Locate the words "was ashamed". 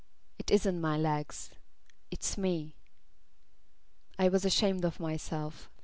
4.29-4.83